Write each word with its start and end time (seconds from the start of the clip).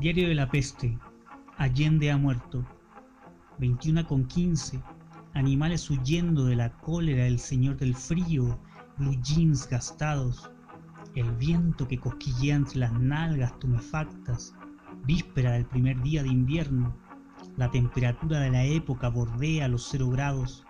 Diario 0.00 0.28
de 0.28 0.34
la 0.34 0.50
peste. 0.50 0.98
Allende 1.58 2.10
ha 2.10 2.16
muerto. 2.16 2.64
21 3.58 4.06
con 4.06 4.24
15. 4.24 4.82
Animales 5.34 5.90
huyendo 5.90 6.46
de 6.46 6.56
la 6.56 6.72
cólera 6.72 7.24
del 7.24 7.38
señor 7.38 7.76
del 7.76 7.94
frío. 7.94 8.58
Blue 8.96 9.20
jeans 9.22 9.68
gastados. 9.68 10.50
El 11.14 11.30
viento 11.32 11.86
que 11.86 11.98
cosquillea 11.98 12.56
entre 12.56 12.78
las 12.78 12.94
nalgas 12.94 13.58
tumefactas. 13.58 14.54
Víspera 15.04 15.52
del 15.52 15.66
primer 15.66 16.00
día 16.00 16.22
de 16.22 16.30
invierno. 16.30 16.96
La 17.58 17.70
temperatura 17.70 18.40
de 18.40 18.52
la 18.52 18.64
época 18.64 19.10
bordea 19.10 19.68
los 19.68 19.86
cero 19.90 20.08
grados. 20.08 20.64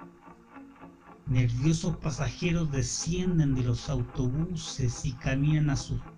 Nerviosos 1.29 1.99
pasajeros 1.99 2.73
descienden 2.73 3.55
de 3.55 3.63
los 3.63 3.89
autobuses 3.89 5.05
y 5.05 5.13
caminan 5.13 5.71
asustados 5.71 6.10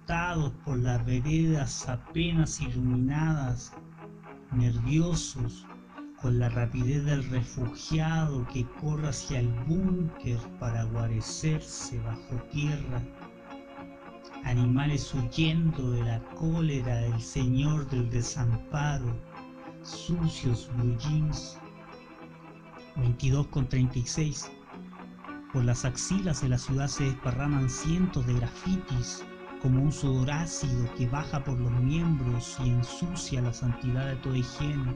por 0.65 0.79
las 0.79 1.05
veredas 1.07 1.89
apenas 1.89 2.61
iluminadas, 2.61 3.73
nerviosos 4.53 5.65
con 6.21 6.39
la 6.39 6.49
rapidez 6.49 7.05
del 7.05 7.25
refugiado 7.31 8.47
que 8.49 8.67
corre 8.81 9.09
hacia 9.09 9.41
el 9.41 9.49
búnker 9.67 10.39
para 10.59 10.85
guarecerse 10.85 11.99
bajo 12.01 12.37
tierra. 12.51 13.03
Animales 14.45 15.15
huyendo 15.15 15.93
de 15.93 16.05
la 16.05 16.21
cólera 16.35 16.97
del 16.97 17.21
señor 17.21 17.89
del 17.89 18.11
desamparo, 18.11 19.17
sucios 19.83 20.69
blue 20.77 20.97
jeans. 20.99 21.59
22 22.97 23.47
con 23.47 23.69
36 23.69 24.51
por 25.53 25.65
las 25.65 25.85
axilas 25.85 26.41
de 26.41 26.49
la 26.49 26.59
ciudad 26.59 26.89
se 26.89 27.05
desparraman 27.05 27.69
cientos 27.69 28.27
de 28.27 28.35
grafitis, 28.35 29.23
como 29.63 29.81
un 29.81 29.93
sudor 29.93 30.31
ácido 30.31 30.93
que 30.97 31.07
baja 31.07 31.43
por 31.45 31.59
los 31.59 31.71
miembros 31.71 32.59
y 32.65 32.71
ensucia 32.71 33.41
la 33.41 33.53
santidad 33.53 34.07
de 34.07 34.17
toda 34.17 34.37
higiene. 34.37 34.95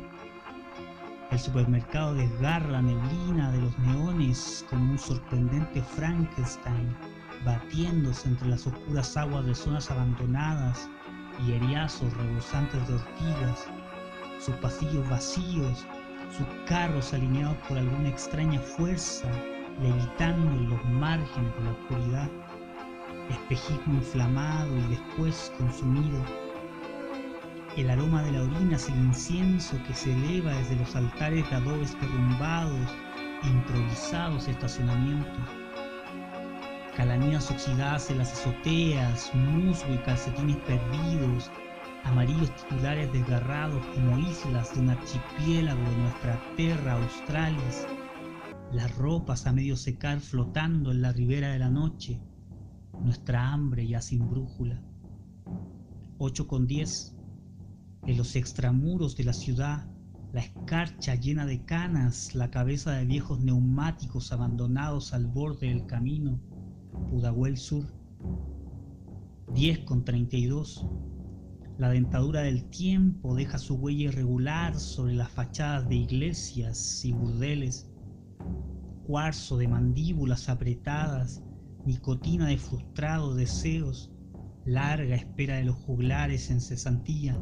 El 1.30 1.38
supermercado 1.38 2.14
desgarra 2.14 2.72
la 2.72 2.82
neblina 2.82 3.52
de 3.52 3.60
los 3.60 3.78
neones 3.78 4.66
como 4.68 4.92
un 4.92 4.98
sorprendente 4.98 5.80
Frankenstein, 5.82 6.96
batiéndose 7.44 8.28
entre 8.28 8.48
las 8.48 8.66
oscuras 8.66 9.16
aguas 9.16 9.46
de 9.46 9.54
zonas 9.54 9.90
abandonadas 9.90 10.90
y 11.46 11.52
eriazos 11.52 12.12
rebosantes 12.16 12.86
de 12.88 12.94
ortigas, 12.94 13.66
sus 14.40 14.54
pasillos 14.56 15.08
vacíos, 15.08 15.86
sus 16.36 16.46
carros 16.66 17.14
alineados 17.14 17.56
por 17.68 17.78
alguna 17.78 18.08
extraña 18.08 18.60
fuerza 18.60 19.30
levitando 19.80 20.50
en 20.50 20.70
los 20.70 20.84
márgenes 20.86 21.54
de 21.56 21.64
la 21.64 21.70
oscuridad, 21.70 22.30
espejismo 23.30 23.94
inflamado 23.94 24.76
y 24.76 24.82
después 24.88 25.52
consumido. 25.58 26.18
El 27.76 27.90
aroma 27.90 28.22
de 28.22 28.32
la 28.32 28.42
orina 28.42 28.76
es 28.76 28.88
el 28.88 28.96
incienso 28.96 29.76
que 29.86 29.94
se 29.94 30.12
eleva 30.12 30.52
desde 30.52 30.76
los 30.76 30.96
altares 30.96 31.48
de 31.50 31.56
adobes 31.56 32.00
derrumbados, 32.00 32.88
improvisados 33.42 34.48
estacionamientos. 34.48 35.44
Calanías 36.96 37.50
oxidadas 37.50 38.10
en 38.10 38.18
las 38.18 38.32
azoteas, 38.32 39.30
musgo 39.34 39.92
y 39.92 39.98
calcetines 39.98 40.56
perdidos, 40.58 41.50
amarillos 42.04 42.54
titulares 42.56 43.12
desgarrados 43.12 43.84
como 43.94 44.18
islas 44.18 44.74
de 44.74 44.80
un 44.80 44.90
archipiélago 44.90 45.82
de 45.82 45.96
nuestra 45.96 46.40
tierra 46.56 46.94
australis 46.94 47.86
las 48.72 48.96
ropas 48.96 49.46
a 49.46 49.52
medio 49.52 49.76
secar 49.76 50.20
flotando 50.20 50.90
en 50.90 51.02
la 51.02 51.12
ribera 51.12 51.52
de 51.52 51.58
la 51.58 51.70
noche, 51.70 52.20
nuestra 53.02 53.52
hambre 53.52 53.86
ya 53.86 54.00
sin 54.00 54.28
brújula. 54.28 54.82
8 56.18 56.46
con 56.46 56.66
10. 56.66 57.16
En 58.06 58.16
los 58.16 58.36
extramuros 58.36 59.16
de 59.16 59.24
la 59.24 59.32
ciudad, 59.32 59.86
la 60.32 60.40
escarcha 60.40 61.14
llena 61.14 61.46
de 61.46 61.64
canas, 61.64 62.34
la 62.34 62.50
cabeza 62.50 62.92
de 62.92 63.04
viejos 63.04 63.40
neumáticos 63.40 64.32
abandonados 64.32 65.12
al 65.12 65.26
borde 65.26 65.68
del 65.68 65.86
camino, 65.86 66.40
Pudahuel 67.10 67.56
Sur. 67.56 67.86
10 69.54 69.80
con 69.80 70.04
32. 70.04 70.86
La 71.78 71.90
dentadura 71.90 72.40
del 72.40 72.64
tiempo 72.70 73.34
deja 73.34 73.58
su 73.58 73.74
huella 73.74 74.04
irregular 74.04 74.78
sobre 74.78 75.14
las 75.14 75.30
fachadas 75.30 75.88
de 75.88 75.96
iglesias 75.96 77.04
y 77.04 77.12
burdeles 77.12 77.90
cuarzo 79.06 79.56
de 79.56 79.68
mandíbulas 79.68 80.48
apretadas, 80.48 81.42
nicotina 81.86 82.46
de 82.46 82.58
frustrados 82.58 83.36
deseos, 83.36 84.10
larga 84.64 85.14
espera 85.14 85.56
de 85.56 85.64
los 85.64 85.76
juglares 85.76 86.50
en 86.50 86.60
cesantía. 86.60 87.38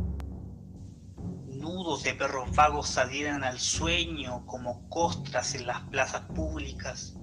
Nudos 1.49 2.03
de 2.03 2.15
perros 2.15 2.55
vagos 2.55 2.99
adhieren 2.99 3.43
al 3.43 3.59
sueño 3.59 4.45
como 4.45 4.87
costras 4.91 5.55
en 5.55 5.67
las 5.67 5.81
plazas 5.89 6.23
públicas. 6.35 7.17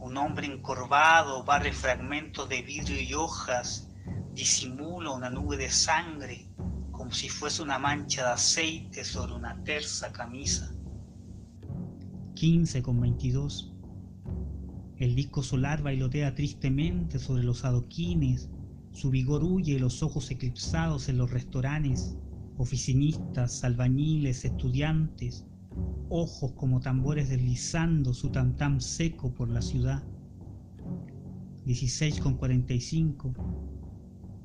Un 0.00 0.16
hombre 0.16 0.46
encorvado 0.48 1.44
barre 1.44 1.72
fragmentos 1.72 2.48
de 2.48 2.62
vidrio 2.62 3.00
y 3.00 3.14
hojas, 3.14 3.88
disimula 4.34 5.12
una 5.12 5.30
nube 5.30 5.56
de 5.56 5.70
sangre 5.70 6.48
como 6.90 7.12
si 7.12 7.28
fuese 7.28 7.62
una 7.62 7.78
mancha 7.78 8.24
de 8.24 8.32
aceite 8.32 9.04
sobre 9.04 9.34
una 9.34 9.62
tersa 9.62 10.10
camisa. 10.12 10.74
15 12.34 12.82
con 12.82 13.00
22. 13.00 13.75
El 14.98 15.14
disco 15.14 15.42
solar 15.42 15.82
bailotea 15.82 16.34
tristemente 16.34 17.18
sobre 17.18 17.42
los 17.42 17.66
adoquines, 17.66 18.48
su 18.92 19.10
vigor 19.10 19.44
huye 19.44 19.78
los 19.78 20.02
ojos 20.02 20.30
eclipsados 20.30 21.10
en 21.10 21.18
los 21.18 21.30
restaurantes, 21.30 22.16
oficinistas, 22.56 23.62
albañiles, 23.62 24.46
estudiantes, 24.46 25.44
ojos 26.08 26.52
como 26.52 26.80
tambores 26.80 27.28
deslizando 27.28 28.14
su 28.14 28.30
tam 28.30 28.80
seco 28.80 29.34
por 29.34 29.50
la 29.50 29.60
ciudad. 29.60 30.02
16 31.66 32.20
con 32.20 32.36
45. 32.36 33.34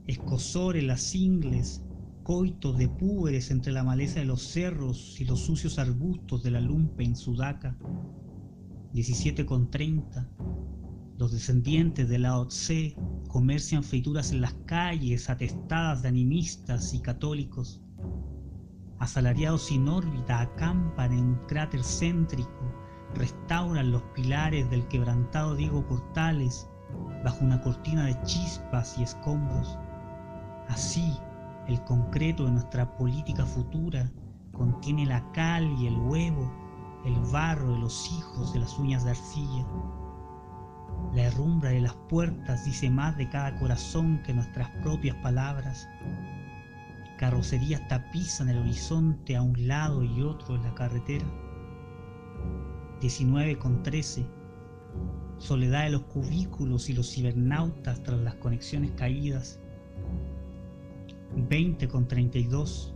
Escosor 0.08 0.76
en 0.76 0.88
las 0.88 1.16
ingles, 1.16 1.82
coitos 2.24 2.78
de 2.78 2.90
púberes 2.90 3.52
entre 3.52 3.72
la 3.72 3.84
maleza 3.84 4.20
de 4.20 4.26
los 4.26 4.42
cerros 4.42 5.22
y 5.22 5.26
los 5.26 5.40
sucios 5.40 5.80
arbustos 5.80 6.44
de 6.44 6.52
la 6.52 6.60
lumpe 6.60 7.06
en 7.06 7.16
Sudaca. 7.16 7.78
17 8.94 9.46
con 9.46 9.72
30. 9.72 10.28
Los 11.18 11.32
descendientes 11.32 12.10
de 12.10 12.20
Lao 12.20 12.48
Tse 12.48 12.96
comercian 13.30 13.84
feituras 13.84 14.32
en 14.32 14.42
las 14.42 14.54
calles 14.66 15.30
atestadas 15.30 16.02
de 16.02 16.10
animistas 16.10 16.94
y 16.94 17.00
católicos. 17.00 17.82
Asalariados 19.00 19.68
sin 19.68 19.88
órbita 19.88 20.42
acampan 20.42 21.14
en 21.14 21.24
un 21.24 21.36
cráter 21.48 21.84
céntrico, 21.84 22.76
restauran 23.16 23.92
los 23.92 24.02
pilares 24.14 24.70
del 24.70 24.86
quebrantado 24.90 25.56
Diego 25.56 25.88
Portales 25.88 26.68
bajo 27.24 27.46
una 27.46 27.62
cortina 27.62 28.08
de 28.08 28.22
chispas 28.24 28.98
y 28.98 29.04
escombros. 29.04 29.80
Así, 30.68 31.14
el 31.68 31.82
concreto 31.86 32.46
de 32.46 32.52
nuestra 32.52 32.98
política 32.98 33.46
futura 33.46 34.12
contiene 34.52 35.06
la 35.06 35.32
cal 35.32 35.72
y 35.80 35.88
el 35.88 35.96
huevo, 35.96 36.52
el 37.06 37.20
barro 37.32 37.74
de 37.74 37.80
los 37.80 38.12
hijos 38.12 38.54
de 38.54 38.60
las 38.60 38.78
uñas 38.78 39.04
de 39.04 39.12
arcilla. 39.12 39.66
La 41.14 41.24
herrumbra 41.24 41.70
de 41.72 41.82
las 41.82 41.96
puertas 42.10 42.66
dice 42.66 42.90
más 42.90 43.18
de 43.18 43.30
cada 43.30 43.58
corazón 43.60 44.22
que 44.24 44.34
nuestras 44.34 44.70
propias 44.82 45.16
palabras. 45.18 45.88
Carrocerías 47.18 47.88
tapizan 47.88 48.50
el 48.50 48.60
horizonte 48.60 49.36
a 49.36 49.42
un 49.42 49.68
lado 49.68 50.04
y 50.04 50.22
otro 50.22 50.58
de 50.58 50.64
la 50.64 50.74
carretera. 50.74 51.26
19 53.00 53.58
con 53.58 53.84
13. 53.84 54.26
Soledad 55.38 55.86
de 55.86 55.92
los 55.92 56.04
cubículos 56.04 56.90
y 56.90 56.94
los 56.94 57.12
cibernautas 57.12 58.02
tras 58.04 58.20
las 58.20 58.36
conexiones 58.36 58.92
caídas 58.92 59.60
20 61.36 61.88
con 61.88 62.08
32. 62.08 62.94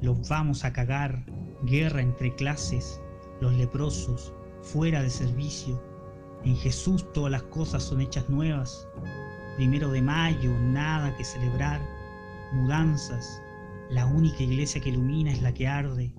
Los 0.00 0.28
vamos 0.28 0.64
a 0.64 0.72
cagar, 0.72 1.24
guerra 1.62 2.02
entre 2.02 2.34
clases, 2.34 3.00
los 3.40 3.52
leprosos, 3.54 4.32
fuera 4.62 5.02
de 5.02 5.10
servicio. 5.10 5.80
En 6.44 6.56
Jesús 6.56 7.10
todas 7.12 7.32
las 7.32 7.42
cosas 7.44 7.82
son 7.82 8.00
hechas 8.00 8.28
nuevas. 8.28 8.86
Primero 9.56 9.90
de 9.90 10.02
mayo, 10.02 10.52
nada 10.60 11.16
que 11.16 11.24
celebrar. 11.24 11.80
Mudanzas, 12.52 13.42
la 13.90 14.06
única 14.06 14.42
iglesia 14.42 14.80
que 14.80 14.90
ilumina 14.90 15.32
es 15.32 15.42
la 15.42 15.52
que 15.52 15.66
arde. 15.66 16.12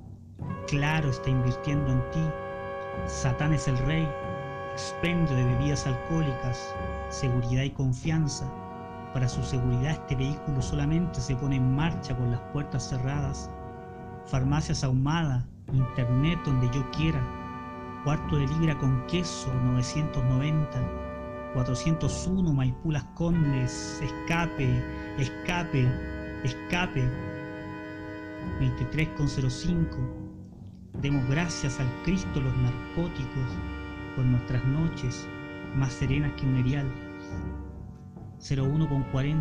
Claro 0.67 1.09
está 1.09 1.29
invirtiendo 1.29 1.91
en 1.91 2.11
ti. 2.11 2.23
Satán 3.07 3.53
es 3.53 3.67
el 3.67 3.77
rey, 3.79 4.07
expendio 4.73 5.35
de 5.35 5.45
bebidas 5.45 5.85
alcohólicas, 5.87 6.73
seguridad 7.09 7.63
y 7.63 7.71
confianza 7.71 8.51
para 9.17 9.29
su 9.29 9.41
seguridad 9.41 9.93
este 9.93 10.15
vehículo 10.15 10.61
solamente 10.61 11.21
se 11.21 11.35
pone 11.35 11.55
en 11.55 11.75
marcha 11.75 12.15
con 12.15 12.29
las 12.29 12.39
puertas 12.53 12.87
cerradas. 12.87 13.49
Farmacias 14.25 14.83
ahumada, 14.83 15.47
internet 15.73 16.39
donde 16.45 16.69
yo 16.71 16.89
quiera, 16.91 17.21
cuarto 18.03 18.37
de 18.37 18.47
libra 18.47 18.77
con 18.77 19.05
queso 19.07 19.53
990, 19.53 20.79
401 21.53 22.53
Maipú 22.53 22.91
Las 22.91 23.03
Condes, 23.15 24.01
escape, 24.01 24.83
escape, 25.17 25.87
escape, 26.43 27.03
23,05. 28.59 29.87
Demos 31.01 31.27
gracias 31.29 31.79
al 31.79 31.87
Cristo 32.03 32.41
los 32.41 32.55
narcóticos 32.57 33.51
por 34.15 34.25
nuestras 34.25 34.63
noches 34.65 35.27
más 35.75 35.93
serenas 35.93 36.31
que 36.33 36.45
un 36.45 36.57
erial. 36.57 36.87
01,40. 38.39 39.35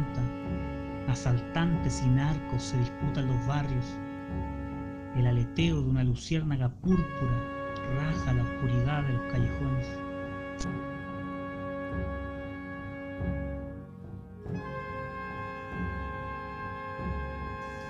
Asaltantes 1.09 2.03
y 2.03 2.09
narcos 2.09 2.63
se 2.63 2.79
disputan 2.79 3.27
los 3.29 3.47
barrios. 3.47 3.97
El 5.17 5.27
aleteo 5.27 5.81
de 5.81 5.89
una 5.89 6.05
luciérnaga 6.05 6.69
púrpura 6.69 7.57
raja 7.95 8.33
la 8.33 8.43
oscuridad 8.43 9.03
de 9.05 9.13
los 9.15 9.33
callejones. 9.33 9.87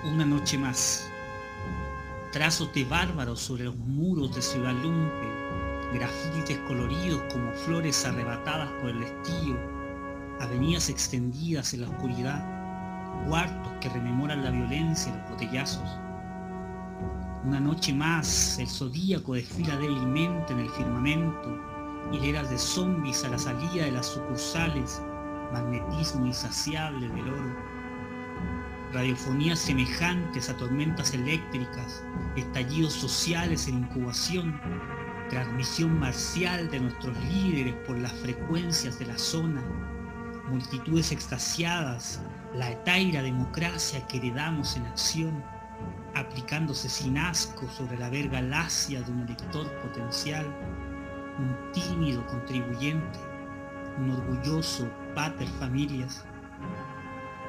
Una 0.05 0.25
noche 0.25 0.56
más. 0.56 1.11
Trazos 2.32 2.73
de 2.75 2.84
bárbaros 2.84 3.40
sobre 3.40 3.64
los 3.64 3.76
muros 3.76 4.34
de 4.34 4.43
Ciudad 4.43 4.75
Lumpe, 4.75 5.26
grafitis 5.94 6.58
coloridos 6.69 7.23
como 7.32 7.50
flores 7.52 8.05
arrebatadas 8.05 8.70
por 8.81 8.90
el 8.90 9.02
estío, 9.02 9.56
avenidas 10.40 10.90
extendidas 10.90 11.73
en 11.75 11.82
la 11.82 11.88
oscuridad, 11.88 13.26
cuartos 13.26 13.73
que 13.81 13.88
rememoran 13.88 14.44
la 14.44 14.50
violencia 14.50 15.12
y 15.12 15.19
los 15.19 15.31
botellazos. 15.31 16.05
Una 17.46 17.60
noche 17.60 17.94
más, 17.94 18.58
el 18.58 18.69
zodíaco 18.69 19.34
desfila 19.34 19.76
débilmente 19.76 20.52
en 20.52 20.58
el 20.58 20.70
firmamento, 20.70 21.58
hileras 22.12 22.50
de 22.50 22.58
zombies 22.58 23.25
a 23.25 23.28
la 23.28 23.38
salida 23.38 23.84
de 23.84 23.93
las 23.93 24.06
sucursales, 24.06 25.00
magnetismo 25.52 26.26
insaciable 26.26 27.08
del 27.08 27.31
oro 27.31 27.76
radiofonías 28.93 29.58
semejantes 29.58 30.48
a 30.48 30.56
tormentas 30.56 31.12
eléctricas, 31.12 32.02
estallidos 32.37 32.94
sociales 32.94 33.69
en 33.69 33.78
incubación, 33.78 34.58
transmisión 35.28 35.99
marcial 35.99 36.70
de 36.70 36.81
nuestros 36.81 37.16
líderes 37.25 37.75
por 37.87 37.99
las 37.99 38.12
frecuencias 38.12 38.99
de 38.99 39.06
la 39.06 39.19
zona, 39.19 39.62
multitudes 40.49 41.12
extasiadas, 41.12 42.22
la 42.54 42.70
etaira 42.70 43.22
democracia 43.22 44.06
que 44.06 44.19
heredamos 44.19 44.76
en 44.76 44.87
acción, 44.87 45.44
aplicándose 46.16 46.88
sin 46.88 47.18
asco 47.18 47.68
sobre 47.68 47.98
la 47.98 48.08
verga 48.08 48.40
lacia 48.40 49.02
de 49.02 49.12
un 49.12 49.20
elector 49.20 49.70
potencial, 49.82 50.46
un 51.38 51.72
tímido 51.72 52.26
contribuyente, 52.26 53.18
un 53.98 54.10
orgulloso 54.10 54.90
pater 55.14 55.46
familias. 55.60 56.24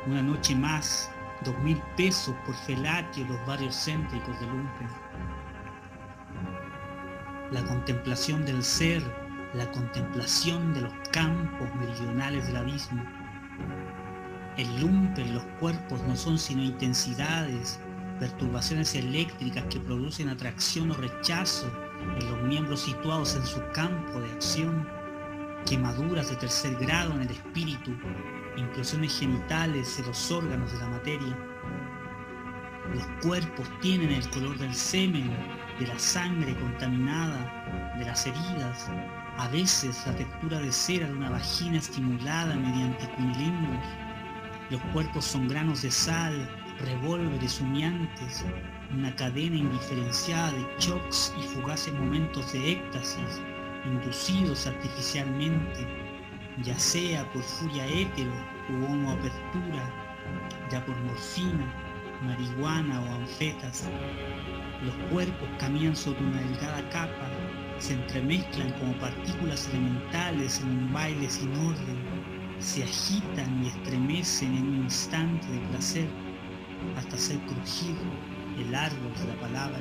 Una 0.05 0.21
noche 0.21 0.55
más 0.55 1.09
dos 1.43 1.57
mil 1.59 1.81
pesos 1.95 2.35
por 2.45 2.55
felatio 2.55 3.25
los 3.27 3.45
barrios 3.45 3.75
céntricos 3.75 4.39
de 4.39 4.47
Lumpen. 4.47 4.87
La 7.51 7.63
contemplación 7.63 8.45
del 8.45 8.61
ser, 8.63 9.01
la 9.53 9.69
contemplación 9.71 10.73
de 10.73 10.81
los 10.81 10.93
campos 11.11 11.73
meridionales 11.75 12.45
del 12.47 12.57
abismo. 12.57 13.03
El 14.57 14.81
lumpen, 14.81 15.35
los 15.35 15.43
cuerpos 15.59 16.01
no 16.03 16.15
son 16.15 16.37
sino 16.37 16.63
intensidades, 16.63 17.79
perturbaciones 18.19 18.95
eléctricas 18.95 19.65
que 19.65 19.79
producen 19.79 20.29
atracción 20.29 20.91
o 20.91 20.95
rechazo 20.95 21.71
en 22.19 22.29
los 22.29 22.41
miembros 22.43 22.81
situados 22.81 23.35
en 23.35 23.45
su 23.45 23.61
campo 23.73 24.19
de 24.19 24.31
acción, 24.31 24.87
quemaduras 25.65 26.29
de 26.29 26.35
tercer 26.37 26.75
grado 26.75 27.13
en 27.13 27.21
el 27.21 27.31
espíritu, 27.31 27.91
inclusiones 28.55 29.19
genitales 29.19 29.99
en 29.99 30.05
los 30.07 30.31
órganos 30.31 30.71
de 30.71 30.79
la 30.79 30.89
materia. 30.89 31.37
Los 32.93 33.05
cuerpos 33.21 33.67
tienen 33.81 34.11
el 34.11 34.29
color 34.29 34.57
del 34.57 34.73
semen, 34.73 35.29
de 35.79 35.87
la 35.87 35.99
sangre 35.99 36.57
contaminada, 36.57 37.95
de 37.99 38.05
las 38.05 38.25
heridas, 38.25 38.89
a 39.37 39.47
veces 39.49 40.01
la 40.07 40.15
textura 40.15 40.59
de 40.59 40.71
cera 40.71 41.07
de 41.07 41.13
una 41.13 41.29
vagina 41.29 41.77
estimulada 41.77 42.55
mediante 42.55 43.09
cunilingos. 43.11 43.85
Los 44.69 44.81
cuerpos 44.93 45.25
son 45.25 45.47
granos 45.47 45.81
de 45.81 45.91
sal, 45.91 46.49
revólveres 46.79 47.59
humeantes, 47.61 48.45
una 48.93 49.15
cadena 49.15 49.57
indiferenciada 49.57 50.51
de 50.51 50.65
shocks 50.79 51.33
y 51.37 51.41
fugaces 51.47 51.93
momentos 51.93 52.53
de 52.53 52.73
éxtasis, 52.73 53.41
inducidos 53.85 54.67
artificialmente 54.67 56.07
ya 56.63 56.77
sea 56.79 57.31
por 57.33 57.43
furia 57.43 57.85
hétero 57.85 58.31
u 58.69 58.85
homoapertura, 58.85 59.93
ya 60.71 60.83
por 60.85 60.95
morfina, 61.01 61.73
marihuana 62.23 62.99
o 63.01 63.15
anfetas. 63.15 63.87
Los 64.83 64.95
cuerpos 65.11 65.47
caminan 65.59 65.95
sobre 65.95 66.23
una 66.23 66.41
delgada 66.41 66.89
capa, 66.89 67.29
se 67.77 67.93
entremezclan 67.93 68.71
como 68.79 68.93
partículas 68.93 69.69
elementales 69.69 70.61
en 70.61 70.69
un 70.69 70.93
baile 70.93 71.29
sin 71.29 71.51
orden, 71.57 71.97
se 72.59 72.83
agitan 72.83 73.63
y 73.63 73.67
estremecen 73.67 74.55
en 74.55 74.67
un 74.67 74.75
instante 74.83 75.47
de 75.47 75.59
placer 75.67 76.07
hasta 76.97 77.15
hacer 77.15 77.39
crujir 77.41 77.95
el 78.59 78.73
árbol 78.73 79.13
de 79.19 79.27
la 79.27 79.39
palabra. 79.39 79.79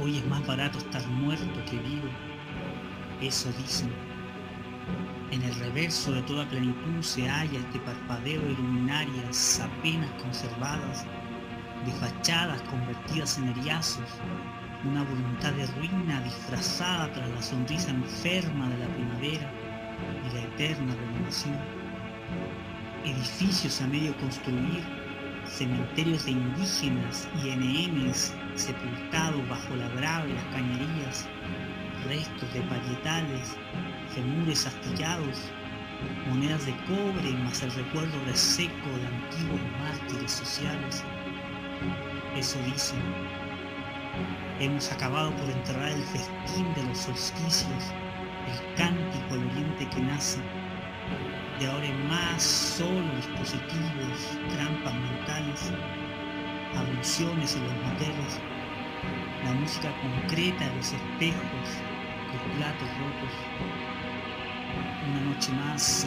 Hoy 0.00 0.18
es 0.18 0.26
más 0.26 0.46
barato 0.46 0.78
estar 0.78 1.06
muerto 1.08 1.64
que 1.70 1.78
vivo 1.78 2.08
eso 3.26 3.52
dicen. 3.52 3.90
En 5.30 5.42
el 5.42 5.54
reverso 5.54 6.12
de 6.12 6.22
toda 6.22 6.48
plenitud 6.48 7.00
se 7.00 7.28
halla 7.28 7.58
este 7.58 7.78
parpadeo 7.80 8.42
de 8.42 8.54
luminarias 8.54 9.60
apenas 9.60 10.10
conservadas, 10.20 11.06
de 11.86 11.92
fachadas 11.92 12.60
convertidas 12.62 13.38
en 13.38 13.48
eriazos, 13.50 14.08
una 14.84 15.04
voluntad 15.04 15.52
de 15.52 15.66
ruina 15.66 16.20
disfrazada 16.22 17.12
tras 17.12 17.30
la 17.30 17.42
sonrisa 17.42 17.90
enferma 17.90 18.68
de 18.70 18.78
la 18.78 18.88
primavera 18.88 19.52
y 20.28 20.34
la 20.34 20.42
eterna 20.42 20.94
renovación. 20.94 21.56
Edificios 23.04 23.82
a 23.82 23.88
medio 23.88 24.16
construir, 24.18 24.80
cementerios 25.44 26.24
de 26.24 26.30
indígenas 26.30 27.28
y 27.42 27.50
NMs 27.50 28.32
sepultados 28.54 29.48
bajo 29.48 29.74
la 29.74 29.88
grave 29.88 30.30
y 30.30 30.34
las 30.34 30.44
cañerías, 30.44 31.28
restos 32.06 32.54
de 32.54 32.60
parietales, 32.62 33.56
femures 34.14 34.66
astillados, 34.66 35.50
monedas 36.28 36.64
de 36.64 36.76
cobre 36.86 37.32
más 37.42 37.60
el 37.64 37.72
recuerdo 37.72 38.24
reseco 38.24 38.88
de 38.90 39.06
antiguos 39.08 39.60
mártires 39.80 40.30
sociales. 40.30 41.02
Eso 42.36 42.56
dicen. 42.66 43.00
Hemos 44.60 44.92
acabado 44.92 45.34
por 45.38 45.50
enterrar 45.50 45.90
el 45.90 46.04
festín 46.04 46.72
de 46.76 46.84
los 46.84 46.98
solsticios, 46.98 47.84
el 48.46 48.74
cántico 48.76 49.34
al 49.34 49.44
oriente 49.48 49.88
que 49.90 50.00
nace. 50.02 50.61
De 51.62 51.68
ahora 51.68 51.86
en 51.86 52.08
más 52.08 52.42
solo 52.42 53.14
dispositivos, 53.14 54.36
trampas 54.52 54.94
mentales, 54.94 55.72
abluciones 56.76 57.54
en 57.54 57.62
los 57.62 57.74
moteles, 57.84 58.40
la 59.44 59.52
música 59.52 59.92
concreta 60.02 60.64
de 60.64 60.74
los 60.74 60.92
espejos, 60.92 61.68
los 62.32 62.56
platos 62.56 62.88
rotos. 62.98 63.34
Una 65.08 65.20
noche 65.20 65.52
más 65.52 66.04